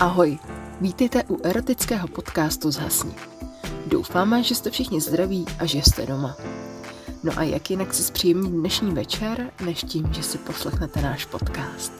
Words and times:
Ahoj, 0.00 0.38
vítejte 0.80 1.24
u 1.24 1.38
erotického 1.42 2.08
podcastu 2.08 2.70
Zhasni. 2.70 3.14
Doufáme, 3.86 4.42
že 4.42 4.54
jste 4.54 4.70
všichni 4.70 5.00
zdraví 5.00 5.46
a 5.58 5.66
že 5.66 5.78
jste 5.78 6.06
doma. 6.06 6.36
No 7.22 7.32
a 7.36 7.42
jak 7.42 7.70
jinak 7.70 7.94
si 7.94 8.02
zpříjemnit 8.02 8.52
dnešní 8.52 8.92
večer, 8.92 9.50
než 9.64 9.84
tím, 9.84 10.12
že 10.12 10.22
si 10.22 10.38
poslechnete 10.38 11.02
náš 11.02 11.24
podcast. 11.24 11.92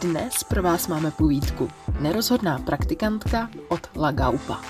Dnes 0.00 0.44
pro 0.48 0.62
vás 0.62 0.88
máme 0.88 1.10
povídku 1.10 1.70
Nerozhodná 2.00 2.58
praktikantka 2.58 3.50
od 3.68 3.90
Lagaupa. 3.96 4.60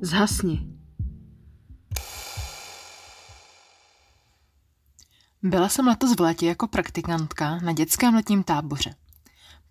Zhasni. 0.00 0.75
Byla 5.46 5.68
jsem 5.68 5.86
letos 5.86 6.16
v 6.16 6.20
létě 6.20 6.46
jako 6.46 6.68
praktikantka 6.68 7.58
na 7.58 7.72
dětském 7.72 8.14
letním 8.14 8.42
táboře. 8.42 8.94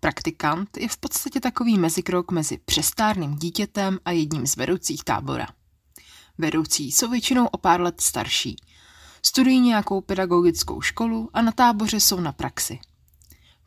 Praktikant 0.00 0.76
je 0.76 0.88
v 0.88 0.96
podstatě 0.96 1.40
takový 1.40 1.78
mezikrok 1.78 2.30
mezi 2.30 2.58
přestárným 2.58 3.36
dítětem 3.36 3.98
a 4.04 4.10
jedním 4.10 4.46
z 4.46 4.56
vedoucích 4.56 5.04
tábora. 5.04 5.46
Vedoucí 6.38 6.92
jsou 6.92 7.10
většinou 7.10 7.46
o 7.46 7.58
pár 7.58 7.80
let 7.80 8.00
starší. 8.00 8.56
Studují 9.22 9.60
nějakou 9.60 10.00
pedagogickou 10.00 10.80
školu 10.80 11.30
a 11.34 11.42
na 11.42 11.52
táboře 11.52 12.00
jsou 12.00 12.20
na 12.20 12.32
praxi. 12.32 12.78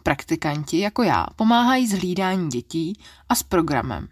Praktikanti, 0.04 0.80
jako 0.80 1.04
já, 1.04 1.28
pomáhají 1.36 1.88
s 1.88 1.92
hlídání 1.92 2.50
dětí 2.50 3.00
a 3.30 3.36
s 3.36 3.44
programem. 3.44 4.08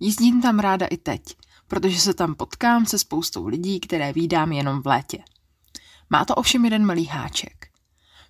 Jízdím 0.00 0.42
tam 0.42 0.58
ráda 0.58 0.86
i 0.86 0.96
teď, 0.96 1.22
protože 1.68 2.00
se 2.00 2.14
tam 2.14 2.34
potkám 2.34 2.86
se 2.86 2.98
spoustou 2.98 3.46
lidí, 3.46 3.80
které 3.80 4.12
vídám 4.12 4.52
jenom 4.52 4.82
v 4.82 4.86
létě. 4.86 5.18
Má 6.10 6.24
to 6.24 6.34
ovšem 6.34 6.64
jeden 6.64 6.86
malý 6.86 7.06
háček. 7.06 7.68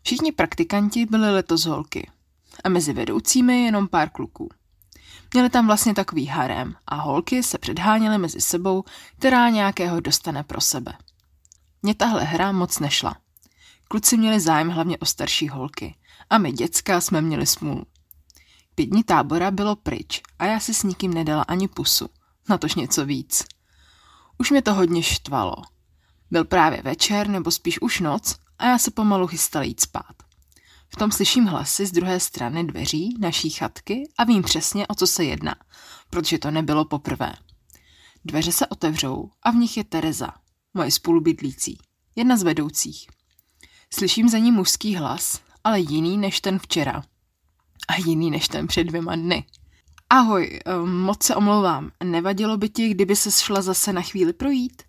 Všichni 0.02 0.32
praktikanti 0.32 1.06
byli 1.06 1.30
letos 1.30 1.64
holky 1.64 2.10
a 2.64 2.68
mezi 2.68 2.92
vedoucími 2.92 3.64
jenom 3.64 3.88
pár 3.88 4.10
kluků. 4.10 4.48
Měli 5.32 5.50
tam 5.50 5.66
vlastně 5.66 5.94
takový 5.94 6.26
harem 6.26 6.74
a 6.86 6.94
holky 6.94 7.42
se 7.42 7.58
předháněly 7.58 8.18
mezi 8.18 8.40
sebou, 8.40 8.84
která 9.18 9.48
nějakého 9.48 10.00
dostane 10.00 10.44
pro 10.44 10.60
sebe. 10.60 10.92
Mně 11.82 11.94
tahle 11.94 12.24
hra 12.24 12.52
moc 12.52 12.78
nešla. 12.78 13.16
Kluci 13.88 14.16
měli 14.16 14.40
zájem 14.40 14.70
hlavně 14.70 14.98
o 14.98 15.04
starší 15.04 15.48
holky 15.48 15.94
a 16.30 16.38
my 16.38 16.52
děcka 16.52 17.00
jsme 17.00 17.20
měli 17.20 17.46
smůlu. 17.46 17.86
Pět 18.74 18.86
dní 18.86 19.04
tábora 19.04 19.50
bylo 19.50 19.76
pryč 19.76 20.22
a 20.38 20.46
já 20.46 20.60
si 20.60 20.74
s 20.74 20.82
nikým 20.82 21.14
nedala 21.14 21.42
ani 21.42 21.68
pusu, 21.68 22.08
natož 22.48 22.74
něco 22.74 23.06
víc. 23.06 23.44
Už 24.38 24.50
mě 24.50 24.62
to 24.62 24.74
hodně 24.74 25.02
štvalo– 25.02 25.56
byl 26.30 26.44
právě 26.44 26.82
večer, 26.82 27.28
nebo 27.28 27.50
spíš 27.50 27.80
už 27.80 28.00
noc, 28.00 28.36
a 28.58 28.66
já 28.66 28.78
se 28.78 28.90
pomalu 28.90 29.26
chystal 29.26 29.62
jít 29.62 29.80
spát. 29.80 30.14
V 30.88 30.96
tom 30.96 31.12
slyším 31.12 31.44
hlasy 31.44 31.86
z 31.86 31.92
druhé 31.92 32.20
strany 32.20 32.64
dveří 32.64 33.14
naší 33.20 33.50
chatky 33.50 34.08
a 34.18 34.24
vím 34.24 34.42
přesně, 34.42 34.86
o 34.86 34.94
co 34.94 35.06
se 35.06 35.24
jedná, 35.24 35.54
protože 36.10 36.38
to 36.38 36.50
nebylo 36.50 36.84
poprvé. 36.84 37.32
Dveře 38.24 38.52
se 38.52 38.66
otevřou 38.66 39.30
a 39.42 39.50
v 39.50 39.54
nich 39.54 39.76
je 39.76 39.84
Tereza, 39.84 40.30
moje 40.74 40.90
spolubydlící, 40.90 41.78
jedna 42.16 42.36
z 42.36 42.42
vedoucích. 42.42 43.06
Slyším 43.94 44.28
za 44.28 44.38
ní 44.38 44.52
mužský 44.52 44.96
hlas, 44.96 45.40
ale 45.64 45.80
jiný 45.80 46.18
než 46.18 46.40
ten 46.40 46.58
včera. 46.58 47.02
A 47.88 47.96
jiný 47.96 48.30
než 48.30 48.48
ten 48.48 48.66
před 48.66 48.84
dvěma 48.84 49.16
dny. 49.16 49.44
Ahoj, 50.10 50.60
eh, 50.66 50.78
moc 50.78 51.22
se 51.22 51.36
omlouvám. 51.36 51.90
Nevadilo 52.04 52.56
by 52.56 52.68
ti, 52.68 52.88
kdyby 52.88 53.16
se 53.16 53.30
šla 53.30 53.62
zase 53.62 53.92
na 53.92 54.02
chvíli 54.02 54.32
projít? 54.32 54.82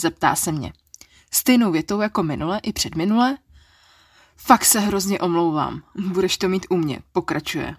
Zeptá 0.00 0.34
se 0.34 0.52
mě. 0.52 0.72
Stejnou 1.34 1.72
větou 1.72 2.00
jako 2.00 2.22
minule 2.22 2.58
i 2.58 2.72
předminule? 2.72 3.38
Fakt 4.36 4.64
se 4.64 4.80
hrozně 4.80 5.20
omlouvám. 5.20 5.82
Budeš 5.94 6.38
to 6.38 6.48
mít 6.48 6.66
u 6.70 6.76
mě, 6.76 7.00
pokračuje. 7.12 7.76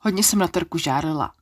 Hodně 0.00 0.22
jsem 0.22 0.38
na 0.38 0.48
trku 0.48 0.78
žárlila. 0.78 1.32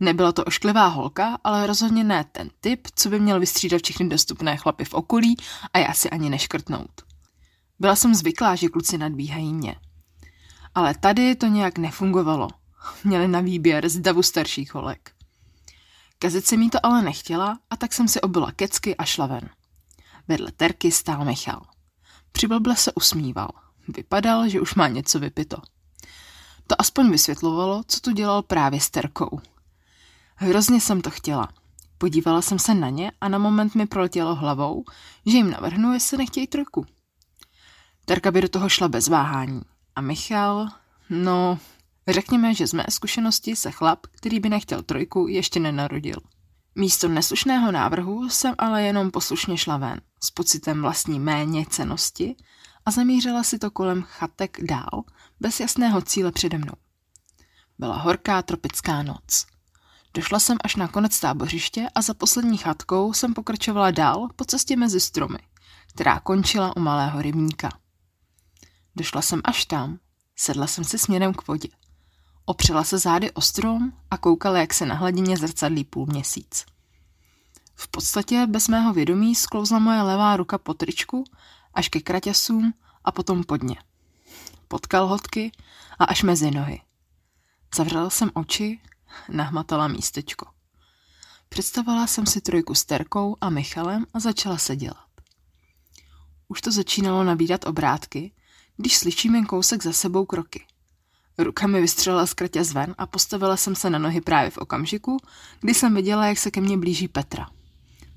Nebyla 0.00 0.32
to 0.32 0.44
ošklivá 0.44 0.86
holka, 0.86 1.38
ale 1.44 1.66
rozhodně 1.66 2.04
ne 2.04 2.24
ten 2.32 2.50
typ, 2.60 2.88
co 2.94 3.08
by 3.08 3.20
měl 3.20 3.40
vystřídat 3.40 3.82
všechny 3.82 4.08
dostupné 4.08 4.56
chlapy 4.56 4.84
v 4.84 4.94
okolí 4.94 5.36
a 5.72 5.78
já 5.78 5.92
si 5.92 6.10
ani 6.10 6.30
neškrtnout. 6.30 7.02
Byla 7.78 7.96
jsem 7.96 8.14
zvyklá, 8.14 8.54
že 8.54 8.68
kluci 8.68 8.98
nadbíhají 8.98 9.54
mě. 9.54 9.76
Ale 10.74 10.94
tady 10.94 11.34
to 11.34 11.46
nějak 11.46 11.78
nefungovalo. 11.78 12.48
Měli 13.04 13.28
na 13.28 13.40
výběr 13.40 13.88
z 13.88 13.98
davu 13.98 14.22
starších 14.22 14.74
holek. 14.74 15.12
Kazit 16.18 16.46
se 16.46 16.56
mi 16.56 16.70
to 16.70 16.86
ale 16.86 17.02
nechtěla 17.02 17.58
a 17.70 17.76
tak 17.76 17.92
jsem 17.92 18.08
si 18.08 18.20
obila 18.20 18.52
kecky 18.52 18.96
a 18.96 19.04
šla 19.04 19.26
ven. 19.26 19.50
Vedle 20.30 20.52
Terky 20.52 20.92
stál 20.92 21.24
Michal. 21.24 21.62
Přiblble 22.32 22.76
se 22.76 22.92
usmíval. 22.92 23.48
Vypadal, 23.88 24.48
že 24.48 24.60
už 24.60 24.74
má 24.74 24.88
něco 24.88 25.18
vypito. 25.18 25.56
To 26.66 26.80
aspoň 26.80 27.10
vysvětlovalo, 27.10 27.82
co 27.86 28.00
tu 28.00 28.10
dělal 28.12 28.42
právě 28.42 28.80
s 28.80 28.90
Terkou. 28.90 29.40
Hrozně 30.36 30.80
jsem 30.80 31.00
to 31.00 31.10
chtěla. 31.10 31.48
Podívala 31.98 32.42
jsem 32.42 32.58
se 32.58 32.74
na 32.74 32.88
ně 32.88 33.12
a 33.20 33.28
na 33.28 33.38
moment 33.38 33.74
mi 33.74 33.86
proletělo 33.86 34.34
hlavou, 34.34 34.84
že 35.26 35.36
jim 35.36 35.50
navrhnu, 35.50 35.92
jestli 35.92 36.18
nechtějí 36.18 36.46
trojku. 36.46 36.86
Terka 38.04 38.30
by 38.30 38.40
do 38.40 38.48
toho 38.48 38.68
šla 38.68 38.88
bez 38.88 39.08
váhání. 39.08 39.62
A 39.96 40.00
Michal, 40.00 40.68
no, 41.10 41.58
řekněme, 42.08 42.54
že 42.54 42.66
z 42.66 42.72
mé 42.72 42.84
zkušenosti 42.88 43.56
se 43.56 43.70
chlap, 43.70 44.06
který 44.06 44.40
by 44.40 44.48
nechtěl 44.48 44.82
trojku, 44.82 45.26
ještě 45.28 45.60
nenarodil. 45.60 46.20
Místo 46.80 47.08
neslušného 47.08 47.72
návrhu 47.72 48.28
jsem 48.28 48.54
ale 48.58 48.82
jenom 48.82 49.10
poslušně 49.10 49.58
šla 49.58 49.76
ven, 49.76 50.00
s 50.22 50.30
pocitem 50.30 50.82
vlastní 50.82 51.20
méně 51.20 51.66
cenosti 51.70 52.36
a 52.86 52.90
zamířila 52.90 53.42
si 53.42 53.58
to 53.58 53.70
kolem 53.70 54.02
chatek 54.02 54.58
dál, 54.64 55.02
bez 55.40 55.60
jasného 55.60 56.02
cíle 56.02 56.32
přede 56.32 56.58
mnou. 56.58 56.72
Byla 57.78 57.96
horká 57.96 58.42
tropická 58.42 59.02
noc. 59.02 59.46
Došla 60.14 60.40
jsem 60.40 60.56
až 60.64 60.76
na 60.76 60.88
konec 60.88 61.20
tábořiště 61.20 61.88
a 61.94 62.02
za 62.02 62.14
poslední 62.14 62.56
chatkou 62.58 63.12
jsem 63.12 63.34
pokračovala 63.34 63.90
dál 63.90 64.28
po 64.36 64.44
cestě 64.44 64.76
mezi 64.76 65.00
stromy, 65.00 65.38
která 65.94 66.20
končila 66.20 66.76
u 66.76 66.80
malého 66.80 67.22
rybníka. 67.22 67.68
Došla 68.96 69.22
jsem 69.22 69.40
až 69.44 69.64
tam, 69.64 69.98
sedla 70.36 70.66
jsem 70.66 70.84
si 70.84 70.98
směrem 70.98 71.34
k 71.34 71.48
vodě. 71.48 71.68
Opřela 72.50 72.84
se 72.84 72.98
zády 72.98 73.30
o 73.30 73.40
strom 73.40 73.92
a 74.10 74.18
koukala, 74.18 74.58
jak 74.58 74.74
se 74.74 74.86
na 74.86 74.94
hladině 74.94 75.36
zrcadlí 75.36 75.84
půl 75.84 76.06
měsíc. 76.06 76.66
V 77.74 77.88
podstatě 77.88 78.46
bez 78.46 78.68
mého 78.68 78.92
vědomí 78.92 79.34
sklouzla 79.34 79.78
moje 79.78 80.02
levá 80.02 80.36
ruka 80.36 80.58
po 80.58 80.74
tričku 80.74 81.24
až 81.74 81.88
ke 81.88 82.00
kraťasům 82.00 82.74
a 83.04 83.12
potom 83.12 83.44
pod 83.44 83.62
ně. 83.62 83.76
Pod 84.68 84.86
kalhotky 84.86 85.52
a 85.98 86.04
až 86.04 86.22
mezi 86.22 86.50
nohy. 86.50 86.80
Zavřela 87.76 88.10
jsem 88.10 88.30
oči, 88.34 88.80
nahmatala 89.28 89.88
místečko. 89.88 90.46
Představila 91.48 92.06
jsem 92.06 92.26
si 92.26 92.40
trojku 92.40 92.74
s 92.74 92.84
Terkou 92.84 93.36
a 93.40 93.50
Michalem 93.50 94.06
a 94.14 94.20
začala 94.20 94.58
se 94.58 94.76
dělat. 94.76 95.08
Už 96.48 96.60
to 96.60 96.72
začínalo 96.72 97.24
nabídat 97.24 97.66
obrátky, 97.66 98.32
když 98.76 98.96
slyším 98.96 99.34
jen 99.34 99.46
kousek 99.46 99.82
za 99.82 99.92
sebou 99.92 100.26
kroky. 100.26 100.66
Ruka 101.42 101.66
mi 101.66 101.80
vystřelila 101.80 102.26
z 102.26 102.34
kratě 102.34 102.64
zven 102.64 102.94
a 102.98 103.06
postavila 103.06 103.56
jsem 103.56 103.74
se 103.74 103.90
na 103.90 103.98
nohy 103.98 104.20
právě 104.20 104.50
v 104.50 104.58
okamžiku, 104.58 105.16
kdy 105.60 105.74
jsem 105.74 105.94
viděla, 105.94 106.26
jak 106.26 106.38
se 106.38 106.50
ke 106.50 106.60
mně 106.60 106.78
blíží 106.78 107.08
Petra. 107.08 107.50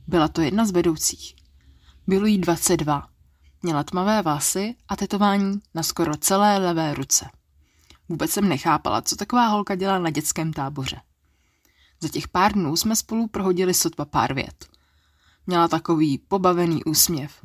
Byla 0.08 0.28
to 0.28 0.42
jedna 0.42 0.66
z 0.66 0.72
vedoucích. 0.72 1.36
Bylo 2.08 2.26
jí 2.26 2.38
22. 2.38 3.08
Měla 3.62 3.84
tmavé 3.84 4.22
vlasy 4.22 4.76
a 4.88 4.96
tetování 4.96 5.62
na 5.74 5.84
skoro 5.84 6.18
celé 6.18 6.58
levé 6.58 6.94
ruce. 6.94 7.30
Vůbec 8.10 8.32
jsem 8.32 8.50
nechápala, 8.50 9.02
co 9.02 9.16
taková 9.16 9.48
holka 9.48 9.76
dělá 9.76 10.00
na 10.00 10.10
dětském 10.10 10.54
táboře. 10.54 11.02
Za 12.02 12.10
těch 12.10 12.28
pár 12.28 12.54
dnů 12.54 12.76
jsme 12.76 12.96
spolu 12.96 13.28
prohodili 13.28 13.74
sotva 13.74 14.06
pár 14.06 14.34
vět. 14.34 14.66
Měla 15.48 15.68
takový 15.68 16.18
pobavený 16.18 16.84
úsměv. 16.84 17.40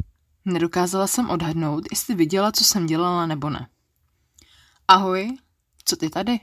Nedokázala 0.44 1.06
jsem 1.06 1.31
odhadnout, 1.31 1.85
jestli 1.91 2.14
viděla, 2.14 2.53
co 2.53 2.64
jsem 2.64 2.87
dělala 2.87 3.26
nebo 3.26 3.50
ne. 3.50 3.69
Ahoj, 4.88 5.38
co 5.88 5.96
ty 5.96 6.11
tady? 6.11 6.40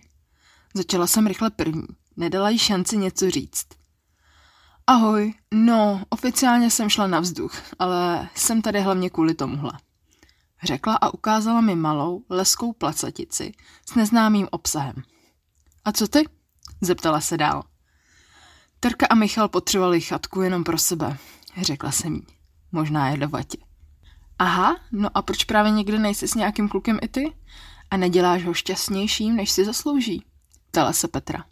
Začala 0.73 1.07
jsem 1.07 1.27
rychle 1.27 1.49
první. 1.49 1.87
Nedala 2.17 2.49
jí 2.49 2.59
šanci 2.59 2.97
něco 2.97 3.29
říct. 3.29 3.67
Ahoj, 4.87 5.33
no, 5.53 6.03
oficiálně 6.09 6.69
jsem 6.69 6.89
šla 6.89 7.07
na 7.07 7.19
vzduch, 7.19 7.53
ale 7.79 8.29
jsem 8.35 8.61
tady 8.61 8.81
hlavně 8.81 9.09
kvůli 9.09 9.33
tomuhle. 9.33 9.71
Řekla 10.63 10.95
a 10.95 11.13
ukázala 11.13 11.61
mi 11.61 11.75
malou, 11.75 12.23
leskou 12.29 12.73
placatici 12.73 13.51
s 13.89 13.95
neznámým 13.95 14.47
obsahem. 14.51 14.95
A 15.85 15.91
co 15.91 16.07
ty? 16.07 16.29
Zeptala 16.81 17.21
se 17.21 17.37
dál. 17.37 17.63
Terka 18.79 19.05
a 19.09 19.15
Michal 19.15 19.49
potřebovali 19.49 20.01
chatku 20.01 20.41
jenom 20.41 20.63
pro 20.63 20.77
sebe, 20.77 21.17
řekla 21.61 21.91
jsem 21.91 22.13
jí. 22.13 22.27
Možná 22.71 23.09
je 23.09 23.17
do 23.17 23.29
vatě. 23.29 23.57
Aha, 24.39 24.75
no 24.91 25.09
a 25.13 25.21
proč 25.21 25.43
právě 25.43 25.71
někde 25.71 25.99
nejsi 25.99 26.27
s 26.27 26.35
nějakým 26.35 26.69
klukem 26.69 26.99
i 27.01 27.07
ty? 27.07 27.33
A 27.91 27.97
neděláš 27.97 28.45
ho 28.45 28.53
šťastnějším, 28.53 29.35
než 29.35 29.51
si 29.51 29.65
zaslouží? 29.65 30.25
Ptala 30.71 30.93
se 30.93 31.07
Petra. 31.07 31.45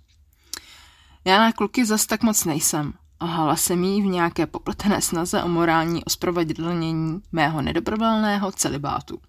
Já 1.26 1.38
na 1.38 1.52
kluky 1.52 1.86
zas 1.86 2.06
tak 2.06 2.24
moc 2.24 2.46
nejsem, 2.46 2.94
Lhala 3.24 3.56
jsem 3.56 3.84
jí 3.84 4.02
v 4.02 4.06
nějaké 4.06 4.48
popletené 4.48 5.02
snaze 5.02 5.44
o 5.44 5.48
morální 5.48 6.04
osprovedlnění 6.06 7.22
mého 7.32 7.62
nedobrovolného 7.62 8.52
celibátu. 8.52 9.20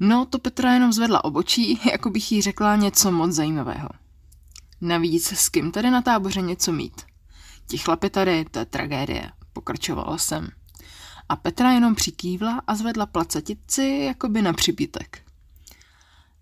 No, 0.00 0.26
to 0.26 0.38
Petra 0.38 0.74
jenom 0.74 0.92
zvedla 0.92 1.24
obočí, 1.24 1.80
jako 1.90 2.10
bych 2.10 2.32
jí 2.32 2.42
řekla 2.42 2.76
něco 2.76 3.12
moc 3.12 3.32
zajímavého. 3.32 3.88
Navíc 4.80 5.26
s 5.26 5.48
kým 5.48 5.72
tady 5.72 5.90
na 5.90 6.02
táboře 6.02 6.40
něco 6.40 6.72
mít? 6.72 7.02
Ti 7.66 7.78
chlapi 7.78 8.10
tady, 8.10 8.44
to 8.44 8.58
je 8.58 8.64
tragédie, 8.64 9.30
pokračovala 9.52 10.18
jsem. 10.18 10.48
A 11.28 11.36
Petra 11.36 11.72
jenom 11.72 11.94
přikývla 11.94 12.62
a 12.66 12.74
zvedla 12.74 13.06
placetici 13.06 14.02
jakoby 14.06 14.42
na 14.42 14.52
přibítek. 14.52 15.21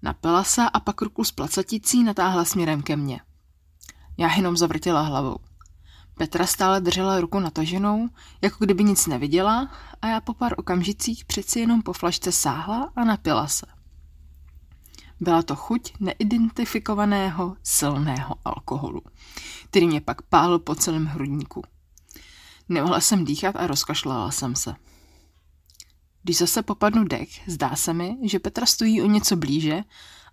Napila 0.03 0.45
se 0.45 0.63
a 0.73 0.81
pak 0.81 1.03
ruku 1.03 1.25
s 1.25 1.33
placeticí 1.33 2.05
natáhla 2.05 2.45
směrem 2.45 2.83
ke 2.83 2.97
mně. 2.97 3.21
Já 4.19 4.35
jenom 4.35 4.57
zavrtěla 4.57 5.03
hlavou. 5.03 5.37
Petra 6.15 6.47
stále 6.47 6.81
držela 6.81 7.21
ruku 7.21 7.41
nataženou, 7.41 8.09
jako 8.43 8.65
kdyby 8.65 8.85
nic 8.85 9.07
neviděla 9.07 9.71
a 10.03 10.07
já 10.07 10.21
po 10.21 10.35
pár 10.35 10.55
okamžicích 10.57 11.25
přeci 11.25 11.61
jenom 11.61 11.83
po 11.83 11.93
flašce 11.93 12.33
sáhla 12.33 12.93
a 12.97 13.05
napila 13.05 13.47
se. 13.47 13.67
Byla 15.21 15.43
to 15.43 15.57
chuť 15.57 15.93
neidentifikovaného 16.01 17.57
silného 17.63 18.35
alkoholu, 18.45 19.03
který 19.65 19.87
mě 19.87 20.01
pak 20.01 20.23
pálil 20.23 20.59
po 20.59 20.75
celém 20.75 21.07
hrudníku. 21.07 21.63
Nemohla 22.69 23.01
jsem 23.01 23.25
dýchat 23.25 23.57
a 23.57 23.67
rozkašlala 23.67 24.31
jsem 24.31 24.57
se. 24.57 24.75
Když 26.23 26.39
zase 26.39 26.63
popadnu 26.63 27.05
dech, 27.05 27.49
zdá 27.49 27.77
se 27.77 27.93
mi, 27.93 28.17
že 28.23 28.39
Petra 28.39 28.67
stojí 28.67 29.03
o 29.03 29.07
něco 29.07 29.37
blíže 29.37 29.83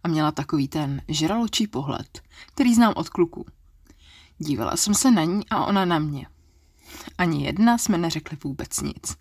a 0.04 0.08
měla 0.08 0.32
takový 0.32 0.68
ten 0.68 1.02
žraločí 1.08 1.68
pohled, 1.68 2.22
který 2.48 2.74
znám 2.74 2.94
od 2.96 3.10
kluku. 3.10 3.46
Dívala 4.38 4.78
jsem 4.78 4.94
se 4.94 5.12
na 5.12 5.24
ní 5.24 5.50
a 5.50 5.66
ona 5.66 5.86
na 5.86 6.00
mě. 6.00 6.28
Ani 7.18 7.46
jedna 7.46 7.78
jsme 7.78 7.98
neřekli 7.98 8.38
vůbec 8.44 8.82
nic, 8.82 9.18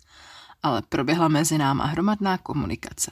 ale 0.63 0.81
proběhla 0.81 1.27
mezi 1.27 1.57
náma 1.57 1.85
hromadná 1.85 2.37
komunikace. 2.37 3.11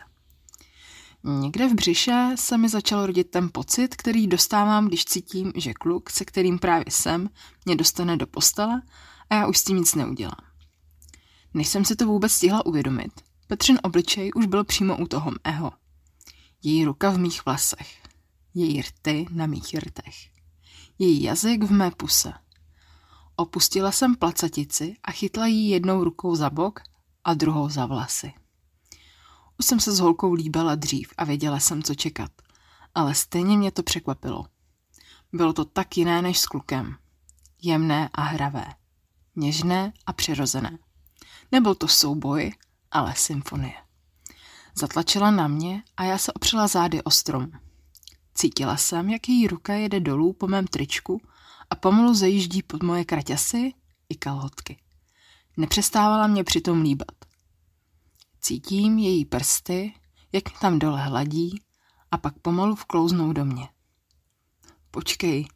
Někde 1.24 1.68
v 1.68 1.74
břiše 1.74 2.32
se 2.36 2.58
mi 2.58 2.70
začal 2.70 3.06
rodit 3.06 3.30
ten 3.30 3.50
pocit, 3.52 3.96
který 3.96 4.28
dostávám, 4.28 4.88
když 4.88 5.06
cítím, 5.06 5.52
že 5.56 5.74
kluk, 5.74 6.10
se 6.10 6.26
kterým 6.26 6.60
právě 6.60 6.86
jsem, 6.90 7.30
mě 7.66 7.76
dostane 7.76 8.18
do 8.18 8.28
postele 8.28 8.82
a 9.30 9.36
já 9.36 9.48
už 9.48 9.58
s 9.58 9.64
tím 9.64 9.78
nic 9.78 9.96
neudělám. 9.96 10.46
Než 11.54 11.68
jsem 11.68 11.86
si 11.86 11.96
to 11.96 12.06
vůbec 12.06 12.32
stihla 12.32 12.66
uvědomit, 12.66 13.12
Petřin 13.48 13.80
obličej 13.84 14.32
už 14.36 14.46
byl 14.46 14.64
přímo 14.64 14.98
u 14.98 15.08
toho 15.08 15.32
mého. 15.48 15.72
Její 16.64 16.86
ruka 16.86 17.10
v 17.10 17.18
mých 17.18 17.46
vlasech. 17.46 18.04
Její 18.54 18.82
rty 18.82 19.26
na 19.32 19.46
mých 19.46 19.74
rtech. 19.74 20.16
Její 21.00 21.24
jazyk 21.24 21.64
v 21.64 21.72
mé 21.72 21.92
puse. 21.92 22.34
Opustila 23.36 23.92
jsem 23.92 24.16
placatici 24.16 24.96
a 25.04 25.12
chytla 25.12 25.48
jí 25.48 25.70
jednou 25.70 26.04
rukou 26.04 26.36
za 26.36 26.50
bok 26.50 26.80
a 27.24 27.34
druhou 27.34 27.70
za 27.70 27.86
vlasy. 27.86 28.34
Už 29.60 29.66
jsem 29.66 29.80
se 29.80 29.92
s 29.92 30.00
holkou 30.00 30.34
líbila 30.34 30.76
dřív 30.76 31.14
a 31.18 31.24
věděla 31.24 31.60
jsem, 31.60 31.84
co 31.84 31.96
čekat. 31.96 32.32
Ale 32.96 33.16
stejně 33.16 33.58
mě 33.58 33.72
to 33.72 33.84
překvapilo. 33.84 34.46
Bylo 35.34 35.54
to 35.54 35.66
tak 35.66 35.98
jiné 35.98 36.22
než 36.22 36.40
s 36.40 36.46
klukem. 36.46 36.96
Jemné 37.62 38.10
a 38.14 38.22
hravé. 38.22 38.66
Něžné 39.36 39.94
a 40.06 40.14
přirozené. 40.14 40.78
Nebyl 41.52 41.76
to 41.76 41.88
souboj, 41.88 42.52
ale 42.96 43.16
symfonie. 43.16 43.74
Zatlačila 44.76 45.32
na 45.32 45.48
mě 45.48 45.84
a 45.98 46.04
já 46.04 46.18
se 46.18 46.34
opřela 46.34 46.68
zády 46.68 47.04
o 47.04 47.12
strom. 47.12 47.52
Cítila 48.34 48.78
jsem, 48.78 49.10
jak 49.10 49.30
její 49.30 49.48
ruka 49.48 49.74
jede 49.74 50.00
dolů 50.00 50.34
po 50.34 50.48
mém 50.48 50.68
tričku 50.68 51.22
a 51.70 51.76
pomalu 51.76 52.14
zajíždí 52.14 52.64
pod 52.64 52.84
moje 52.84 53.06
kraťasy 53.06 53.74
i 54.10 54.16
kalhotky. 54.16 54.82
Nepřestávala 55.58 56.28
mě 56.28 56.44
přitom 56.44 56.82
líbat. 56.82 57.16
Cítím 58.42 58.98
její 58.98 59.26
prsty, 59.26 59.94
jak 60.32 60.50
mě 60.50 60.60
tam 60.60 60.80
dole 60.80 61.02
hladí 61.02 61.62
a 62.12 62.18
pak 62.18 62.40
pomalu 62.40 62.76
vklouznou 62.76 63.34
do 63.34 63.46
mě. 63.46 63.70
Počkej, 64.92 65.48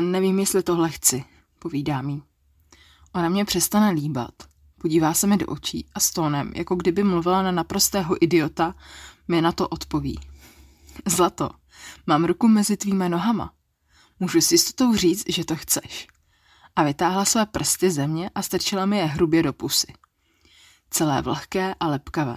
nevím, 0.00 0.38
jestli 0.38 0.62
tohle 0.62 0.90
chci, 0.90 1.24
povídá 1.58 2.02
mi. 2.02 2.22
Ona 3.14 3.28
mě 3.28 3.44
přestane 3.44 3.90
líbat, 3.90 4.47
podívá 4.78 5.14
se 5.14 5.26
mi 5.26 5.36
do 5.36 5.46
očí 5.46 5.86
a 5.94 6.00
s 6.00 6.10
tónem, 6.10 6.52
jako 6.54 6.74
kdyby 6.76 7.04
mluvila 7.04 7.42
na 7.42 7.50
naprostého 7.50 8.24
idiota, 8.24 8.74
mi 9.28 9.42
na 9.42 9.52
to 9.52 9.68
odpoví. 9.68 10.20
Zlato, 11.06 11.50
mám 12.06 12.24
ruku 12.24 12.48
mezi 12.48 12.76
tvýma 12.76 13.08
nohama. 13.08 13.52
Můžu 14.20 14.40
si 14.40 14.58
s 14.58 14.74
tou 14.74 14.94
říct, 14.94 15.24
že 15.28 15.44
to 15.44 15.56
chceš. 15.56 16.06
A 16.76 16.82
vytáhla 16.82 17.24
své 17.24 17.46
prsty 17.46 17.90
ze 17.90 18.06
mě 18.06 18.30
a 18.34 18.42
strčila 18.42 18.86
mi 18.86 18.98
je 18.98 19.04
hrubě 19.04 19.42
do 19.42 19.52
pusy 19.52 19.92
celé 20.90 21.22
vlhké 21.22 21.74
a 21.80 21.86
lepkavé. 21.86 22.36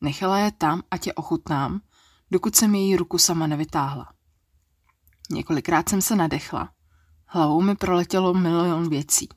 Nechala 0.00 0.38
je 0.38 0.52
tam, 0.52 0.82
ať 0.90 1.06
je 1.06 1.14
ochutnám, 1.14 1.80
dokud 2.30 2.56
jsem 2.56 2.74
její 2.74 2.96
ruku 2.96 3.18
sama 3.18 3.46
nevytáhla. 3.46 4.12
Několikrát 5.30 5.88
jsem 5.88 6.02
se 6.02 6.16
nadechla. 6.16 6.72
Hlavou 7.26 7.62
mi 7.62 7.74
proletělo 7.74 8.34
milion 8.34 8.88
věcí. 8.88 9.28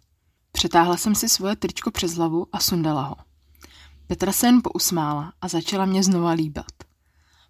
Přetáhla 0.57 0.97
jsem 0.97 1.15
si 1.15 1.29
svoje 1.29 1.55
tričko 1.55 1.91
přes 1.91 2.13
hlavu 2.13 2.47
a 2.51 2.59
sundala 2.59 3.01
ho. 3.01 3.15
Petra 4.07 4.31
se 4.31 4.47
jen 4.47 4.61
pousmála 4.63 5.33
a 5.41 5.47
začala 5.47 5.85
mě 5.85 6.03
znova 6.03 6.31
líbat. 6.31 6.71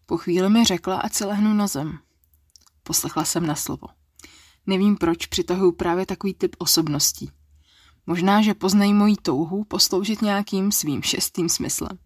Po 0.06 0.18
chvíli 0.18 0.50
mi 0.50 0.66
řekla, 0.66 0.98
ať 0.98 1.14
se 1.14 1.26
lehnu 1.26 1.54
na 1.54 1.68
zem. 1.68 2.00
Poslechla 2.84 3.26
jsem 3.26 3.46
na 3.46 3.56
slovo. 3.56 3.88
Nevím, 4.66 4.98
proč 4.98 5.26
přitahuju 5.26 5.72
právě 5.72 6.06
takový 6.06 6.34
typ 6.34 6.56
osobností. 6.60 7.32
Možná, 8.08 8.42
že 8.42 8.54
poznají 8.54 8.94
moji 8.94 9.16
touhu 9.16 9.64
posloužit 9.64 10.22
nějakým 10.22 10.72
svým 10.72 11.02
šestým 11.02 11.50
smyslem. 11.50 11.98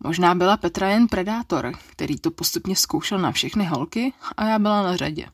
Možná 0.00 0.34
byla 0.34 0.56
Petra 0.56 0.88
jen 0.88 1.08
predátor, 1.08 1.72
který 1.90 2.18
to 2.18 2.30
postupně 2.30 2.76
zkoušel 2.76 3.18
na 3.18 3.32
všechny 3.32 3.64
holky 3.64 4.12
a 4.36 4.44
já 4.48 4.58
byla 4.58 4.82
na 4.82 4.96
řadě. 4.96 5.26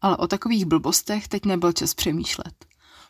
Ale 0.00 0.16
o 0.16 0.26
takových 0.26 0.64
blbostech 0.64 1.28
teď 1.28 1.44
nebyl 1.44 1.72
čas 1.72 1.94
přemýšlet, 1.94 2.67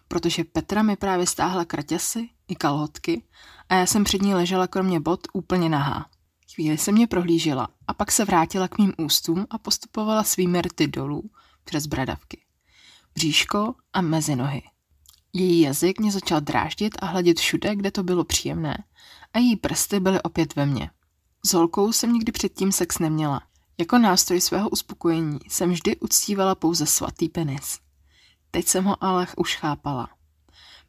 protože 0.08 0.44
Petra 0.44 0.82
mi 0.82 0.96
právě 0.96 1.26
stáhla 1.26 1.64
kraťasy 1.64 2.28
i 2.48 2.56
kalhotky 2.56 3.22
a 3.68 3.74
já 3.74 3.86
jsem 3.86 4.04
před 4.04 4.22
ní 4.22 4.34
ležela 4.34 4.66
kromě 4.66 5.00
bot 5.00 5.20
úplně 5.32 5.68
nahá. 5.68 6.10
Chvíli 6.54 6.78
se 6.78 6.92
mě 6.92 7.06
prohlížela 7.06 7.68
a 7.86 7.94
pak 7.94 8.12
se 8.12 8.24
vrátila 8.24 8.68
k 8.68 8.78
mým 8.78 8.92
ústům 8.98 9.46
a 9.50 9.58
postupovala 9.58 10.24
svými 10.24 10.62
rty 10.62 10.86
dolů 10.86 11.30
přes 11.64 11.86
bradavky. 11.86 12.40
Bříško 13.14 13.74
a 13.92 14.00
mezi 14.00 14.36
nohy. 14.36 14.62
Její 15.32 15.60
jazyk 15.60 16.00
mě 16.00 16.12
začal 16.12 16.40
dráždit 16.40 16.96
a 16.98 17.06
hladit 17.06 17.40
všude, 17.40 17.76
kde 17.76 17.90
to 17.90 18.02
bylo 18.02 18.24
příjemné. 18.24 18.84
A 19.32 19.38
její 19.38 19.56
prsty 19.56 20.00
byly 20.00 20.22
opět 20.22 20.56
ve 20.56 20.66
mně. 20.66 20.90
S 21.46 21.52
holkou 21.52 21.92
jsem 21.92 22.12
nikdy 22.12 22.32
předtím 22.32 22.72
sex 22.72 22.98
neměla. 22.98 23.42
Jako 23.78 23.98
nástroj 23.98 24.40
svého 24.40 24.68
uspokojení 24.68 25.38
jsem 25.48 25.70
vždy 25.70 25.96
uctívala 25.96 26.54
pouze 26.54 26.86
svatý 26.86 27.28
penis. 27.28 27.78
Teď 28.50 28.66
jsem 28.66 28.84
ho 28.84 29.04
ale 29.04 29.26
už 29.36 29.56
chápala. 29.56 30.08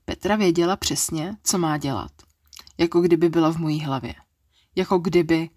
Petra 0.05 0.35
věděla 0.35 0.75
přesně, 0.75 1.37
co 1.43 1.57
má 1.57 1.77
dělat. 1.77 2.11
Jako 2.77 3.01
kdyby 3.01 3.29
byla 3.29 3.51
v 3.51 3.57
mojí 3.57 3.79
hlavě. 3.79 4.15
Jako 4.75 4.97
kdyby... 4.97 5.49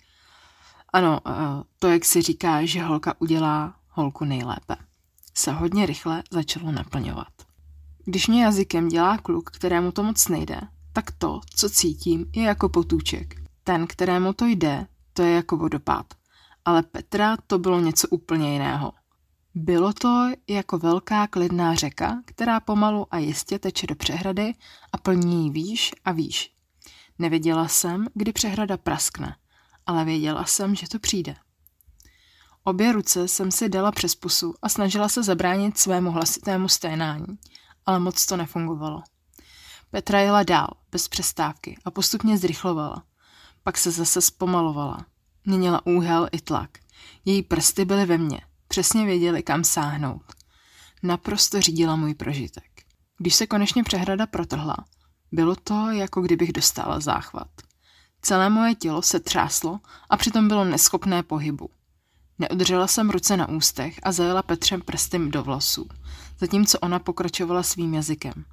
Ano, 0.93 1.21
eh, 1.27 1.33
to, 1.79 1.89
jak 1.89 2.05
se 2.05 2.23
říká, 2.23 2.65
že 2.65 2.83
holka 2.83 3.15
udělá 3.19 3.75
holku 3.89 4.25
nejlépe. 4.25 4.77
Se 5.35 5.53
hodně 5.53 5.87
rychle 5.87 6.23
začalo 6.31 6.73
naplňovat. 6.73 7.33
Když 8.05 8.27
mě 8.29 8.45
jazykem 8.45 8.89
dělá 8.89 9.19
kluk, 9.19 9.51
kterému 9.51 9.93
to 9.93 10.03
moc 10.03 10.29
nejde, 10.29 10.61
tak 10.93 11.11
to, 11.11 11.41
co 11.57 11.71
cítím, 11.71 12.27
je 12.35 12.43
jako 12.43 12.69
potůček. 12.69 13.35
Ten, 13.65 13.87
kterému 13.87 14.33
to 14.33 14.47
jde, 14.47 14.87
to 15.13 15.23
je 15.23 15.35
jako 15.35 15.57
vodopád. 15.57 16.07
Ale 16.65 16.83
Petra 16.83 17.37
to 17.47 17.59
bylo 17.59 17.81
něco 17.81 18.09
úplně 18.09 18.53
jiného. 18.53 18.93
Bylo 19.55 19.93
to 19.93 20.31
jako 20.49 20.79
velká 20.79 21.27
klidná 21.27 21.75
řeka, 21.75 22.23
která 22.25 22.61
pomalu 22.61 23.07
a 23.11 23.19
jistě 23.19 23.59
teče 23.59 23.87
do 23.87 23.95
přehrady 23.95 24.55
a 24.93 24.99
plní 24.99 25.51
výš 25.51 25.93
a 26.05 26.13
výš. 26.13 26.53
Nevěděla 27.19 27.69
jsem, 27.69 28.07
kdy 28.15 28.33
přehrada 28.33 28.77
praskne, 28.77 29.37
ale 29.87 30.05
věděla 30.05 30.45
jsem, 30.45 30.75
že 30.75 30.89
to 30.89 30.99
přijde. 30.99 31.35
Obě 32.65 32.93
ruce 32.93 33.29
jsem 33.29 33.51
si 33.51 33.69
dala 33.69 33.93
přes 33.93 34.15
pusu 34.15 34.55
a 34.63 34.69
snažila 34.69 35.09
se 35.09 35.23
zabránit 35.23 35.79
svému 35.79 36.11
hlasitému 36.11 36.69
sténání– 36.69 37.39
ale 37.87 38.01
moc 38.01 38.27
to 38.27 38.37
nefungovalo. 38.37 39.03
Petra 39.91 40.21
jela 40.21 40.43
dál, 40.43 40.69
bez 40.91 41.09
přestávky 41.09 41.77
a 41.85 41.91
postupně 41.91 42.39
zrychlovala. 42.39 43.05
Pak 43.63 43.79
se 43.79 43.91
zase 43.91 44.21
zpomalovala. 44.21 45.07
Měnila 45.45 45.87
úhel 45.87 46.29
i 46.33 46.41
tlak. 46.41 46.71
Její 47.25 47.43
prsty 47.43 47.85
byly 47.85 48.07
ve 48.07 48.19
mně. 48.19 48.41
Přesně 48.73 49.07
věděli, 49.07 49.43
kam 49.43 49.65
sáhnout. 49.65 50.23
Naprosto 51.03 51.61
řídila 51.61 51.97
můj 51.97 52.15
prožitek. 52.15 52.83
Když 53.19 53.35
se 53.35 53.47
konečně 53.47 53.85
přehrada 53.85 54.27
protrhla, 54.27 54.77
bylo 55.33 55.57
to, 55.57 55.91
jako 55.91 56.21
kdybych 56.23 56.53
dostala 56.53 57.01
záchvat. 57.01 57.49
Celé 58.23 58.51
moje 58.51 58.75
tělo 58.75 59.03
se 59.03 59.21
třáslo 59.21 59.81
a 60.11 60.17
přitom 60.17 60.49
bylo 60.49 60.65
neschopné 60.65 61.23
pohybu. 61.23 61.71
Neudržela 62.39 62.87
jsem 62.87 63.11
ruce 63.11 63.37
na 63.37 63.49
ústech 63.49 64.01
a 64.03 64.13
zajela 64.13 64.43
Petřem 64.43 64.81
prstem 64.81 65.31
do 65.31 65.43
vlasů, 65.43 65.89
zatímco 66.39 66.79
ona 66.79 66.99
pokračovala 66.99 67.63
svým 67.63 67.95
jazykem. 67.95 68.45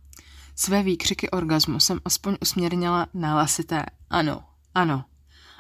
Své 0.56 0.84
výkřiky 0.84 1.30
orgazmu 1.30 1.80
jsem 1.80 2.00
aspoň 2.06 2.38
usměrnila 2.42 3.08
na 3.14 3.48
ano, 4.10 4.44
ano 4.76 5.06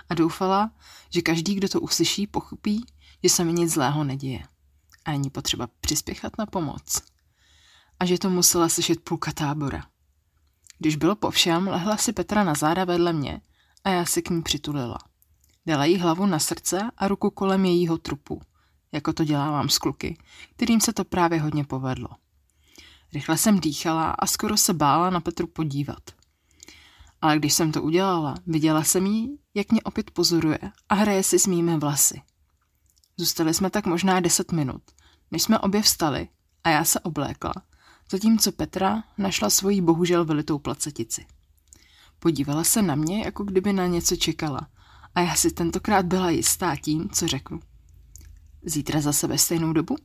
a 0.09 0.13
doufala, 0.13 0.71
že 1.09 1.21
každý, 1.21 1.55
kdo 1.55 1.69
to 1.69 1.81
uslyší, 1.81 2.27
pochopí, 2.27 2.85
že 3.23 3.29
se 3.29 3.43
mi 3.43 3.53
nic 3.53 3.73
zlého 3.73 4.03
neděje 4.03 4.43
a 5.05 5.11
není 5.11 5.29
potřeba 5.29 5.67
přispěchat 5.81 6.37
na 6.37 6.45
pomoc. 6.45 7.01
A 7.99 8.05
že 8.05 8.19
to 8.19 8.29
musela 8.29 8.69
slyšet 8.69 8.99
půlka 8.99 9.31
tábora. 9.31 9.83
Když 10.77 10.95
bylo 10.95 11.15
po 11.15 11.31
všem, 11.31 11.67
lehla 11.67 11.97
si 11.97 12.13
Petra 12.13 12.43
na 12.43 12.53
záda 12.53 12.85
vedle 12.85 13.13
mě 13.13 13.41
a 13.83 13.89
já 13.89 14.05
se 14.05 14.21
k 14.21 14.29
ní 14.29 14.41
přitulila. 14.41 14.97
Dala 15.65 15.85
jí 15.85 15.97
hlavu 15.97 16.25
na 16.25 16.39
srdce 16.39 16.91
a 16.97 17.07
ruku 17.07 17.29
kolem 17.29 17.65
jejího 17.65 17.97
trupu, 17.97 18.41
jako 18.91 19.13
to 19.13 19.23
dělávám 19.23 19.69
s 19.69 19.77
kluky, 19.77 20.17
kterým 20.55 20.81
se 20.81 20.93
to 20.93 21.05
právě 21.05 21.41
hodně 21.41 21.63
povedlo. 21.63 22.07
Rychle 23.13 23.37
jsem 23.37 23.59
dýchala 23.59 24.11
a 24.11 24.25
skoro 24.25 24.57
se 24.57 24.73
bála 24.73 25.09
na 25.09 25.19
Petru 25.19 25.47
podívat. 25.47 26.11
Ale 27.21 27.39
když 27.39 27.53
jsem 27.53 27.71
to 27.71 27.81
udělala, 27.81 28.35
viděla 28.47 28.83
jsem 28.83 29.05
jí, 29.05 29.39
jak 29.53 29.71
mě 29.71 29.81
opět 29.81 30.11
pozoruje 30.11 30.59
a 30.89 30.95
hraje 30.95 31.23
si 31.23 31.39
s 31.39 31.47
mými 31.47 31.77
vlasy. 31.77 32.21
Zůstali 33.19 33.53
jsme 33.53 33.69
tak 33.69 33.85
možná 33.85 34.19
deset 34.19 34.51
minut, 34.51 34.81
než 35.31 35.43
jsme 35.43 35.59
obě 35.59 35.81
vstali 35.81 36.27
a 36.63 36.69
já 36.69 36.83
se 36.83 36.99
oblékla, 36.99 37.53
zatímco 38.11 38.51
Petra 38.51 39.03
našla 39.17 39.49
svoji 39.49 39.81
bohužel 39.81 40.25
velitou 40.25 40.59
placetici. 40.59 41.25
Podívala 42.19 42.63
se 42.63 42.81
na 42.81 42.95
mě, 42.95 43.23
jako 43.25 43.43
kdyby 43.43 43.73
na 43.73 43.87
něco 43.87 44.15
čekala 44.15 44.67
a 45.15 45.21
já 45.21 45.35
si 45.35 45.51
tentokrát 45.51 46.05
byla 46.05 46.29
jistá 46.29 46.75
tím, 46.75 47.09
co 47.09 47.27
řeknu. 47.27 47.59
Zítra 48.63 49.01
za 49.01 49.13
sebe 49.13 49.37
stejnou 49.37 49.73
dobu? 49.73 49.95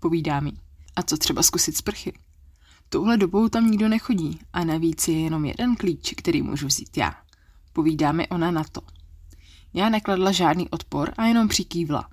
Povídá 0.00 0.40
mi. 0.40 0.52
A 0.96 1.02
co 1.02 1.16
třeba 1.16 1.42
zkusit 1.42 1.76
sprchy? 1.76 2.12
Touhle 2.88 3.16
dobou 3.16 3.48
tam 3.48 3.70
nikdo 3.70 3.88
nechodí 3.88 4.40
a 4.52 4.64
navíc 4.64 5.08
je 5.08 5.20
jenom 5.20 5.44
jeden 5.44 5.76
klíč, 5.76 6.14
který 6.16 6.42
můžu 6.42 6.66
vzít 6.66 6.96
já. 6.96 7.14
Povídá 7.72 8.12
mi 8.12 8.28
ona 8.28 8.50
na 8.50 8.64
to. 8.64 8.80
Já 9.74 9.88
nekladla 9.88 10.32
žádný 10.32 10.68
odpor 10.70 11.12
a 11.16 11.24
jenom 11.24 11.48
přikývla. 11.48 12.08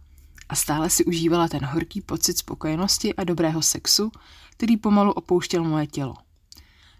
A 0.50 0.56
stále 0.56 0.90
si 0.90 1.06
užívala 1.06 1.48
ten 1.48 1.66
horký 1.66 2.02
pocit 2.02 2.38
spokojenosti 2.38 3.16
a 3.16 3.24
dobrého 3.24 3.62
sexu, 3.62 4.12
který 4.52 4.78
pomalu 4.78 5.12
opouštěl 5.12 5.64
moje 5.64 5.88
tělo. 5.88 6.16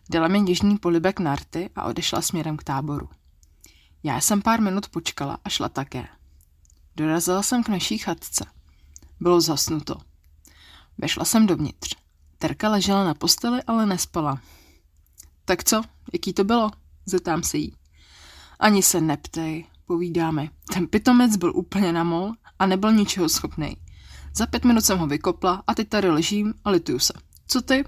Dala 0.10 0.28
mi 0.28 0.42
něžný 0.42 0.78
polibek 0.78 1.20
narty 1.20 1.70
a 1.76 1.84
odešla 1.84 2.22
směrem 2.22 2.58
k 2.58 2.64
táboru. 2.64 3.10
Já 4.04 4.22
jsem 4.22 4.42
pár 4.42 4.62
minut 4.62 4.90
počkala 4.90 5.38
a 5.44 5.50
šla 5.50 5.70
také. 5.70 6.08
Dorazila 6.96 7.44
jsem 7.44 7.64
k 7.64 7.70
naší 7.70 7.98
chatce. 7.98 8.46
Bylo 9.20 9.42
zasnuto. 9.42 9.96
Vešla 10.98 11.26
jsem 11.26 11.48
dovnitř. 11.48 11.96
Terka 12.38 12.70
ležela 12.70 13.04
na 13.04 13.14
posteli, 13.14 13.64
ale 13.64 13.86
nespala. 13.86 14.42
Tak 15.46 15.64
co, 15.64 15.82
jaký 16.14 16.34
to 16.34 16.44
bylo? 16.44 16.72
Zeptám 17.06 17.44
se 17.44 17.58
jí. 17.58 17.74
Ani 18.60 18.84
se 18.84 19.02
neptej, 19.02 19.66
povídáme. 19.86 20.50
Ten 20.74 20.88
pitomec 20.88 21.36
byl 21.36 21.56
úplně 21.56 21.94
na 21.94 22.04
mol 22.04 22.34
a 22.60 22.66
nebyl 22.66 22.92
ničeho 22.92 23.30
schopný. 23.30 23.78
Za 24.36 24.46
pět 24.46 24.66
minut 24.66 24.86
jsem 24.86 24.98
ho 24.98 25.08
vykopla 25.08 25.64
a 25.68 25.76
teď 25.76 25.90
tady 25.90 26.10
ležím 26.10 26.54
a 26.66 26.70
lituju 26.70 27.00
se. 27.00 27.14
Co 27.48 27.62
ty? 27.62 27.84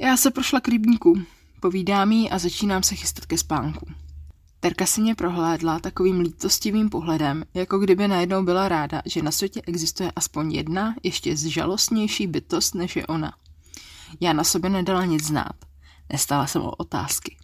Já 0.00 0.16
se 0.16 0.30
prošla 0.30 0.60
k 0.60 0.68
rybníku, 0.68 1.14
povídám 1.60 2.12
jí 2.12 2.30
a 2.30 2.38
začínám 2.38 2.82
se 2.82 2.94
chystat 2.94 3.26
ke 3.26 3.38
spánku. 3.38 3.86
Terka 4.60 4.86
si 4.86 5.00
mě 5.00 5.14
prohlédla 5.14 5.78
takovým 5.78 6.20
lítostivým 6.20 6.90
pohledem, 6.90 7.44
jako 7.54 7.78
kdyby 7.78 8.08
najednou 8.08 8.44
byla 8.44 8.68
ráda, 8.68 9.02
že 9.06 9.22
na 9.22 9.30
světě 9.30 9.62
existuje 9.66 10.12
aspoň 10.16 10.52
jedna, 10.52 10.94
ještě 11.02 11.36
zžalostnější 11.36 12.26
bytost 12.26 12.74
než 12.74 12.96
je 12.96 13.06
ona. 13.06 13.32
Já 14.20 14.32
na 14.32 14.44
sobě 14.44 14.70
nedala 14.70 15.04
nic 15.04 15.24
znát. 15.24 15.56
Nestala 16.12 16.46
jsem 16.46 16.62
o 16.62 16.70
otázky. 16.70 17.36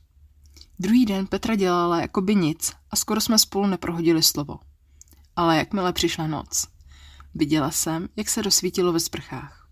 Druhý 0.78 1.06
den 1.06 1.26
Petra 1.26 1.54
dělala 1.54 2.00
jako 2.00 2.20
by 2.20 2.34
nic 2.34 2.72
a 2.90 2.96
skoro 2.96 3.20
jsme 3.20 3.38
spolu 3.38 3.66
neprohodili 3.66 4.22
slovo. 4.22 4.58
Ale 5.36 5.56
jakmile 5.56 5.92
přišla 5.92 6.26
noc, 6.26 6.66
viděla 7.34 7.70
jsem, 7.70 8.08
jak 8.16 8.28
se 8.28 8.42
rozsvítilo 8.42 8.92
ve 8.92 9.00
sprchách. 9.00 9.68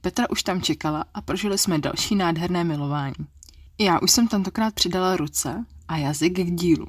Petra 0.00 0.30
už 0.30 0.42
tam 0.42 0.62
čekala 0.62 1.04
a 1.14 1.20
prožili 1.20 1.58
jsme 1.58 1.78
další 1.78 2.14
nádherné 2.14 2.64
milování. 2.64 3.14
Já 3.78 3.98
už 4.00 4.10
jsem 4.10 4.28
tentokrát 4.28 4.74
přidala 4.74 5.16
ruce 5.16 5.64
a 5.88 5.96
jazyk 5.96 6.32
k 6.32 6.50
dílu. 6.50 6.86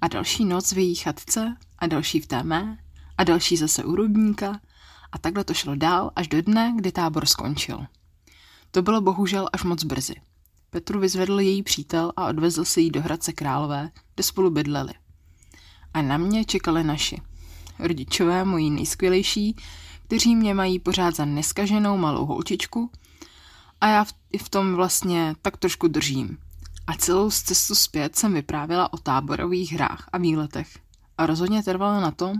A 0.00 0.08
další 0.08 0.44
noc 0.44 0.72
v 0.72 0.78
její 0.78 0.94
chatce 0.94 1.56
a 1.78 1.86
další 1.86 2.20
v 2.20 2.26
té 2.26 2.42
mé 2.42 2.78
a 3.18 3.24
další 3.24 3.56
zase 3.56 3.84
u 3.84 3.96
rudníka 3.96 4.60
a 5.12 5.18
takhle 5.18 5.44
to 5.44 5.54
šlo 5.54 5.76
dál 5.76 6.10
až 6.16 6.28
do 6.28 6.42
dne, 6.42 6.72
kdy 6.76 6.92
tábor 6.92 7.26
skončil. 7.26 7.86
To 8.70 8.82
bylo 8.82 9.00
bohužel 9.00 9.48
až 9.52 9.62
moc 9.64 9.84
brzy. 9.84 10.14
Petru 10.70 11.00
vyzvedl 11.00 11.40
její 11.40 11.62
přítel 11.62 12.12
a 12.16 12.26
odvezl 12.26 12.64
si 12.64 12.80
ji 12.80 12.90
do 12.90 13.02
Hradce 13.02 13.32
Králové, 13.32 13.90
kde 14.14 14.24
spolu 14.24 14.50
bydleli. 14.50 14.92
A 15.94 16.02
na 16.02 16.16
mě 16.16 16.44
čekali 16.44 16.84
naši. 16.84 17.20
Rodičové, 17.78 18.44
moji 18.44 18.70
nejskvělejší, 18.70 19.56
kteří 20.06 20.36
mě 20.36 20.54
mají 20.54 20.78
pořád 20.78 21.16
za 21.16 21.24
neskaženou 21.24 21.96
malou 21.96 22.26
holčičku 22.26 22.90
a 23.80 23.88
já 23.88 24.04
v, 24.38 24.48
tom 24.48 24.74
vlastně 24.74 25.34
tak 25.42 25.56
trošku 25.56 25.88
držím. 25.88 26.38
A 26.86 26.94
celou 26.94 27.30
cestu 27.30 27.74
zpět 27.74 28.16
jsem 28.16 28.34
vyprávěla 28.34 28.92
o 28.92 28.98
táborových 28.98 29.72
hrách 29.72 30.08
a 30.12 30.18
výletech. 30.18 30.78
A 31.18 31.26
rozhodně 31.26 31.62
trvala 31.62 32.00
na 32.00 32.10
tom, 32.10 32.34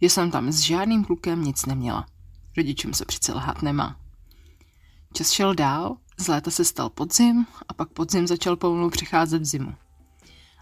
že 0.00 0.10
jsem 0.10 0.30
tam 0.30 0.52
s 0.52 0.58
žádným 0.58 1.04
klukem 1.04 1.44
nic 1.44 1.66
neměla. 1.66 2.06
Rodičům 2.56 2.94
se 2.94 3.04
přece 3.04 3.32
lhát 3.32 3.62
nemá. 3.62 3.96
Čas 5.12 5.30
šel 5.30 5.54
dál, 5.54 5.96
z 6.16 6.28
léta 6.28 6.50
se 6.50 6.64
stal 6.64 6.90
podzim 6.90 7.46
a 7.68 7.74
pak 7.74 7.88
podzim 7.88 8.26
začal 8.26 8.56
pomalu 8.56 8.90
přicházet 8.90 9.42
v 9.42 9.44
zimu. 9.44 9.74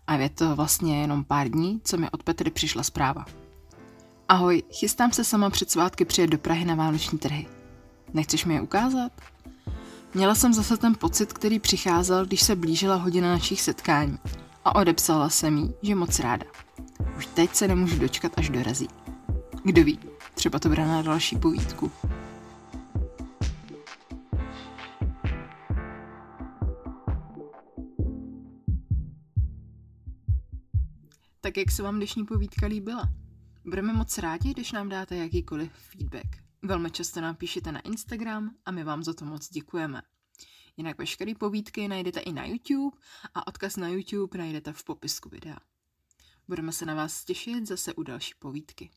A 0.06 0.14
je 0.14 0.28
to 0.28 0.56
vlastně 0.56 1.00
jenom 1.00 1.24
pár 1.24 1.48
dní, 1.48 1.80
co 1.84 1.96
mi 1.96 2.10
od 2.10 2.22
Petry 2.22 2.50
přišla 2.50 2.82
zpráva. 2.82 3.24
Ahoj, 4.30 4.62
chystám 4.72 5.12
se 5.12 5.24
sama 5.24 5.50
před 5.50 5.70
svátky 5.70 6.04
přijet 6.04 6.30
do 6.30 6.38
Prahy 6.38 6.64
na 6.64 6.74
vánoční 6.74 7.18
trhy. 7.18 7.46
Nechceš 8.14 8.44
mi 8.44 8.54
je 8.54 8.60
ukázat? 8.60 9.12
Měla 10.14 10.34
jsem 10.34 10.54
zase 10.54 10.76
ten 10.76 10.94
pocit, 10.94 11.32
který 11.32 11.58
přicházel, 11.58 12.26
když 12.26 12.42
se 12.42 12.56
blížila 12.56 12.94
hodina 12.94 13.28
našich 13.28 13.60
setkání 13.60 14.18
a 14.64 14.74
odepsala 14.74 15.28
jsem 15.28 15.58
jí, 15.58 15.74
že 15.82 15.94
moc 15.94 16.18
ráda. 16.18 16.46
Už 17.18 17.26
teď 17.26 17.54
se 17.54 17.68
nemůžu 17.68 17.98
dočkat, 17.98 18.32
až 18.36 18.48
dorazí. 18.48 18.88
Kdo 19.64 19.84
ví, 19.84 19.98
třeba 20.34 20.58
to 20.58 20.68
bude 20.68 20.86
na 20.86 21.02
další 21.02 21.36
povídku. 21.36 21.92
Tak 31.40 31.56
jak 31.56 31.70
se 31.70 31.82
vám 31.82 31.96
dnešní 31.96 32.24
povídka 32.24 32.66
líbila? 32.66 33.08
Budeme 33.68 33.92
moc 33.92 34.18
rádi, 34.18 34.50
když 34.50 34.72
nám 34.72 34.88
dáte 34.88 35.16
jakýkoliv 35.16 35.72
feedback. 35.72 36.26
Velmi 36.62 36.90
často 36.90 37.20
nám 37.20 37.36
píšete 37.36 37.72
na 37.72 37.80
Instagram 37.80 38.54
a 38.66 38.70
my 38.70 38.84
vám 38.84 39.02
za 39.02 39.14
to 39.14 39.24
moc 39.24 39.48
děkujeme. 39.48 40.02
Jinak 40.76 40.98
veškeré 40.98 41.34
povídky 41.34 41.88
najdete 41.88 42.20
i 42.20 42.32
na 42.32 42.44
YouTube 42.44 42.96
a 43.34 43.46
odkaz 43.46 43.76
na 43.76 43.88
YouTube 43.88 44.38
najdete 44.38 44.72
v 44.72 44.84
popisku 44.84 45.28
videa. 45.28 45.56
Budeme 46.48 46.72
se 46.72 46.86
na 46.86 46.94
vás 46.94 47.24
těšit 47.24 47.66
zase 47.66 47.94
u 47.94 48.02
další 48.02 48.34
povídky. 48.38 48.90